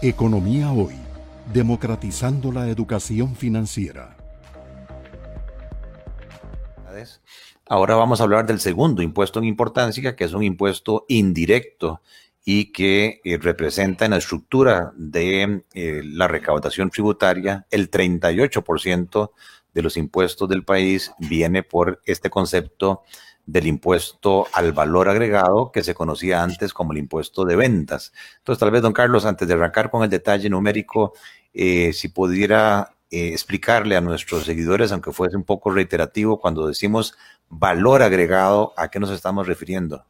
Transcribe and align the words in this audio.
Economía 0.00 0.70
Hoy, 0.70 0.94
democratizando 1.52 2.52
la 2.52 2.68
educación 2.68 3.34
financiera. 3.34 4.16
Ahora 7.66 7.96
vamos 7.96 8.20
a 8.20 8.22
hablar 8.22 8.46
del 8.46 8.60
segundo 8.60 9.02
impuesto 9.02 9.40
en 9.40 9.46
importancia, 9.46 10.14
que 10.14 10.22
es 10.22 10.34
un 10.34 10.44
impuesto 10.44 11.04
indirecto 11.08 12.00
y 12.44 12.66
que 12.66 13.20
eh, 13.24 13.38
representa 13.38 14.04
en 14.04 14.12
la 14.12 14.18
estructura 14.18 14.92
de 14.96 15.64
eh, 15.74 16.02
la 16.04 16.28
recaudación 16.28 16.90
tributaria 16.90 17.66
el 17.68 17.90
38% 17.90 19.32
de 19.74 19.82
los 19.82 19.96
impuestos 19.96 20.48
del 20.48 20.64
país 20.64 21.10
viene 21.18 21.64
por 21.64 22.00
este 22.04 22.30
concepto 22.30 23.02
del 23.48 23.66
impuesto 23.66 24.46
al 24.52 24.74
valor 24.74 25.08
agregado 25.08 25.72
que 25.72 25.82
se 25.82 25.94
conocía 25.94 26.42
antes 26.42 26.74
como 26.74 26.92
el 26.92 26.98
impuesto 26.98 27.46
de 27.46 27.56
ventas. 27.56 28.12
Entonces, 28.36 28.60
tal 28.60 28.70
vez, 28.70 28.82
don 28.82 28.92
Carlos, 28.92 29.24
antes 29.24 29.48
de 29.48 29.54
arrancar 29.54 29.90
con 29.90 30.04
el 30.04 30.10
detalle 30.10 30.50
numérico, 30.50 31.14
eh, 31.54 31.94
si 31.94 32.08
pudiera 32.08 32.94
eh, 33.10 33.28
explicarle 33.28 33.96
a 33.96 34.02
nuestros 34.02 34.44
seguidores, 34.44 34.92
aunque 34.92 35.12
fuese 35.12 35.38
un 35.38 35.44
poco 35.44 35.70
reiterativo, 35.70 36.38
cuando 36.38 36.66
decimos 36.66 37.16
valor 37.48 38.02
agregado, 38.02 38.74
¿a 38.76 38.90
qué 38.90 39.00
nos 39.00 39.10
estamos 39.10 39.46
refiriendo? 39.46 40.04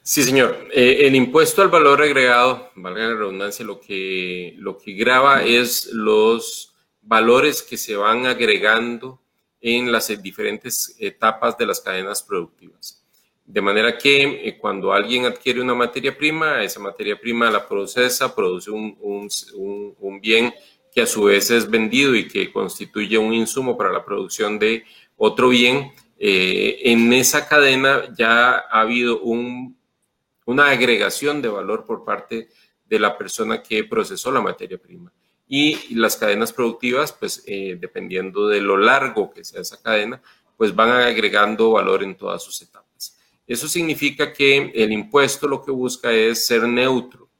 Sí, 0.00 0.22
señor. 0.22 0.68
Eh, 0.72 1.06
el 1.06 1.14
impuesto 1.14 1.60
al 1.60 1.68
valor 1.68 2.00
agregado, 2.00 2.70
valga 2.74 3.02
la 3.02 3.16
redundancia, 3.16 3.66
lo 3.66 3.80
que, 3.80 4.54
lo 4.56 4.78
que 4.78 4.92
graba 4.92 5.42
es 5.42 5.90
los 5.92 6.74
valores 7.02 7.62
que 7.62 7.76
se 7.76 7.96
van 7.96 8.24
agregando 8.24 9.20
en 9.60 9.90
las 9.90 10.08
diferentes 10.22 10.96
etapas 10.98 11.56
de 11.58 11.66
las 11.66 11.80
cadenas 11.80 12.22
productivas. 12.22 13.02
De 13.44 13.62
manera 13.62 13.96
que 13.96 14.48
eh, 14.48 14.58
cuando 14.58 14.92
alguien 14.92 15.24
adquiere 15.24 15.60
una 15.60 15.74
materia 15.74 16.16
prima, 16.16 16.62
esa 16.62 16.80
materia 16.80 17.18
prima 17.18 17.50
la 17.50 17.66
procesa, 17.66 18.34
produce 18.34 18.70
un, 18.70 18.96
un, 19.00 20.20
bien 20.20 20.52
que 20.92 21.02
a 21.02 21.06
su 21.06 21.24
vez 21.24 21.50
es 21.50 21.68
vendido 21.68 22.14
y 22.14 22.28
que 22.28 22.52
constituye 22.52 23.16
un 23.16 23.32
insumo 23.32 23.76
para 23.76 23.90
la 23.90 24.04
producción 24.04 24.58
de 24.58 24.84
otro 25.16 25.48
bien. 25.48 25.92
Eh, 26.18 26.80
en 26.84 27.12
esa 27.12 27.48
cadena 27.48 28.12
ya 28.16 28.58
ha 28.58 28.80
habido 28.80 29.22
una 29.22 30.68
agregación 30.68 31.40
de 31.40 31.48
valor 31.48 31.84
por 31.86 32.04
parte 32.04 32.48
de 32.84 32.98
la 32.98 33.16
persona 33.16 33.62
que 33.62 33.84
procesó 33.84 34.30
la 34.30 34.40
materia 34.40 34.78
prima 34.78 35.12
y 35.48 35.94
las 35.94 36.16
cadenas 36.16 36.52
productivas, 36.52 37.12
pues 37.12 37.42
eh, 37.46 37.78
dependiendo 37.80 38.48
de 38.48 38.60
lo 38.60 38.76
largo 38.76 39.30
que 39.32 39.44
sea 39.44 39.62
esa 39.62 39.80
cadena, 39.80 40.20
pues 40.56 40.74
van 40.74 40.90
agregando 40.90 41.72
valor 41.72 42.02
en 42.02 42.16
todas 42.16 42.42
sus 42.42 42.60
etapas. 42.60 43.16
Eso 43.46 43.66
significa 43.66 44.32
que 44.32 44.70
el 44.74 44.92
impuesto 44.92 45.48
lo 45.48 45.64
que 45.64 45.70
busca 45.70 46.12
es 46.12 46.44
ser 46.44 46.68
neutro 46.68 47.30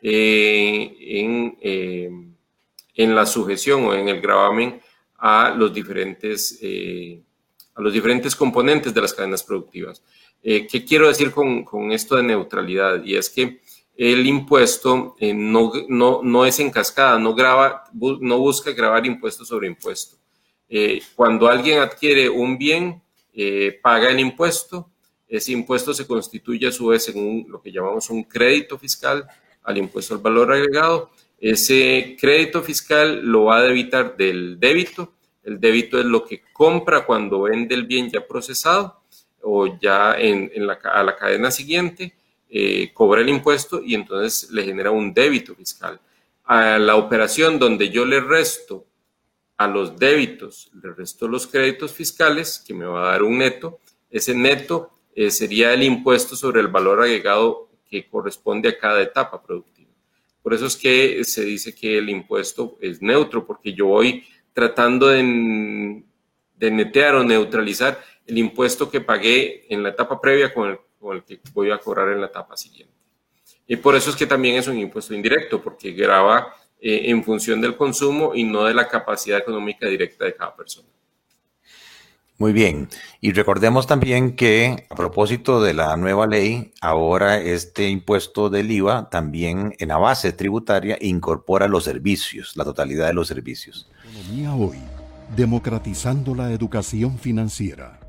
eh, 0.00 0.96
en, 0.98 1.56
eh, 1.60 2.10
en, 2.96 3.14
la 3.14 3.24
sujeción 3.24 3.84
o 3.84 3.94
en 3.94 4.08
el 4.08 4.20
gravamen 4.20 4.80
a 5.18 5.54
los 5.56 5.72
diferentes, 5.72 6.58
a 7.76 7.80
los 7.80 7.92
diferentes 7.92 8.34
componentes 8.34 8.92
de 8.92 9.00
las 9.00 9.14
cadenas 9.14 9.44
productivas. 9.44 10.02
¿Qué 10.42 10.84
quiero 10.84 11.06
decir 11.06 11.30
con, 11.30 11.62
con 11.62 11.92
esto 11.92 12.16
de 12.16 12.24
neutralidad? 12.24 13.04
Y 13.04 13.14
es 13.14 13.30
que 13.30 13.60
el 13.96 14.26
impuesto 14.26 15.16
eh, 15.20 15.34
no, 15.34 15.72
no, 16.22 16.46
es 16.46 16.58
en 16.60 16.70
cascada, 16.70 17.18
no, 17.18 17.34
graba, 17.34 17.84
no 17.92 18.38
busca 18.38 18.72
grabar 18.72 19.06
impuesto 19.06 19.44
sobre 19.44 19.68
impuesto. 19.68 20.16
Eh, 20.68 21.02
cuando 21.14 21.48
alguien 21.48 21.80
adquiere 21.80 22.28
un 22.28 22.56
bien, 22.56 23.02
eh, 23.34 23.78
paga 23.82 24.10
el 24.10 24.20
impuesto, 24.20 24.90
ese 25.28 25.52
impuesto 25.52 25.94
se 25.94 26.06
constituye 26.06 26.68
a 26.68 26.72
su 26.72 26.88
vez 26.88 27.08
en 27.08 27.46
lo 27.48 27.60
que 27.60 27.72
llamamos 27.72 28.10
un 28.10 28.24
crédito 28.24 28.78
fiscal 28.78 29.26
al 29.62 29.78
impuesto 29.78 30.14
al 30.14 30.20
valor 30.20 30.52
agregado. 30.52 31.10
Ese 31.38 32.16
crédito 32.20 32.62
fiscal 32.62 33.20
lo 33.22 33.44
va 33.44 33.58
a 33.58 33.62
debitar 33.62 34.16
del 34.16 34.58
débito. 34.60 35.12
El 35.42 35.58
débito 35.58 35.98
es 35.98 36.04
lo 36.04 36.24
que 36.24 36.42
compra 36.52 37.04
cuando 37.04 37.42
vende 37.42 37.74
el 37.74 37.86
bien 37.86 38.10
ya 38.10 38.26
procesado 38.26 39.02
o 39.42 39.78
ya 39.78 40.14
en, 40.18 40.50
la, 40.66 40.74
a 40.74 41.02
la 41.02 41.16
cadena 41.16 41.50
siguiente 41.50 42.14
eh, 42.54 42.92
cobra 42.92 43.22
el 43.22 43.30
impuesto 43.30 43.82
y 43.82 43.94
entonces 43.94 44.50
le 44.50 44.62
genera 44.62 44.90
un 44.90 45.14
débito 45.14 45.54
fiscal. 45.54 45.98
A 46.44 46.78
la 46.78 46.96
operación 46.96 47.58
donde 47.58 47.88
yo 47.88 48.04
le 48.04 48.20
resto 48.20 48.84
a 49.56 49.66
los 49.66 49.98
débitos, 49.98 50.70
le 50.82 50.92
resto 50.92 51.26
los 51.28 51.46
créditos 51.46 51.94
fiscales, 51.94 52.62
que 52.66 52.74
me 52.74 52.84
va 52.84 53.08
a 53.08 53.12
dar 53.12 53.22
un 53.22 53.38
neto, 53.38 53.78
ese 54.10 54.34
neto 54.34 54.90
eh, 55.14 55.30
sería 55.30 55.72
el 55.72 55.82
impuesto 55.82 56.36
sobre 56.36 56.60
el 56.60 56.68
valor 56.68 57.00
agregado 57.00 57.70
que 57.88 58.06
corresponde 58.06 58.68
a 58.68 58.78
cada 58.78 59.00
etapa 59.00 59.42
productiva. 59.42 59.90
Por 60.42 60.52
eso 60.52 60.66
es 60.66 60.76
que 60.76 61.24
se 61.24 61.46
dice 61.46 61.74
que 61.74 61.96
el 61.96 62.10
impuesto 62.10 62.76
es 62.82 63.00
neutro, 63.00 63.46
porque 63.46 63.72
yo 63.72 63.86
voy 63.86 64.26
tratando 64.52 65.08
de, 65.08 66.02
de 66.56 66.70
netear 66.70 67.14
o 67.14 67.24
neutralizar 67.24 67.98
el 68.26 68.36
impuesto 68.36 68.90
que 68.90 69.00
pagué 69.00 69.64
en 69.72 69.82
la 69.82 69.88
etapa 69.88 70.20
previa 70.20 70.52
con 70.52 70.68
el 70.68 70.78
con 71.02 71.16
el 71.16 71.24
que 71.24 71.40
voy 71.52 71.70
a 71.70 71.78
cobrar 71.78 72.08
en 72.12 72.20
la 72.20 72.28
etapa 72.28 72.56
siguiente. 72.56 72.94
Y 73.66 73.76
por 73.76 73.96
eso 73.96 74.10
es 74.10 74.16
que 74.16 74.26
también 74.26 74.56
es 74.56 74.68
un 74.68 74.78
impuesto 74.78 75.14
indirecto, 75.14 75.60
porque 75.60 75.92
graba 75.92 76.54
eh, 76.80 77.10
en 77.10 77.24
función 77.24 77.60
del 77.60 77.76
consumo 77.76 78.32
y 78.34 78.44
no 78.44 78.64
de 78.64 78.74
la 78.74 78.88
capacidad 78.88 79.38
económica 79.38 79.86
directa 79.86 80.24
de 80.24 80.34
cada 80.34 80.54
persona. 80.54 80.88
Muy 82.38 82.52
bien. 82.52 82.88
Y 83.20 83.32
recordemos 83.32 83.86
también 83.86 84.34
que 84.34 84.86
a 84.90 84.94
propósito 84.96 85.62
de 85.62 85.74
la 85.74 85.96
nueva 85.96 86.26
ley, 86.26 86.72
ahora 86.80 87.38
este 87.38 87.88
impuesto 87.88 88.50
del 88.50 88.70
IVA 88.70 89.08
también 89.10 89.74
en 89.78 89.88
la 89.88 89.98
base 89.98 90.32
tributaria 90.32 90.98
incorpora 91.00 91.68
los 91.68 91.84
servicios, 91.84 92.56
la 92.56 92.64
totalidad 92.64 93.06
de 93.06 93.14
los 93.14 93.28
servicios. 93.28 93.88
Economía 94.10 94.54
hoy, 94.54 94.78
democratizando 95.36 96.34
la 96.34 96.50
educación 96.50 97.16
financiera. 97.16 98.01